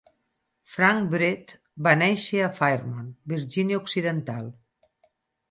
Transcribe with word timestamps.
Frank 0.75 1.11
Breth 1.11 1.53
va 1.87 1.93
néixer 1.99 2.41
a 2.47 2.49
Fairmont, 2.61 3.13
Virgínia 3.35 3.83
Occidental. 3.83 4.51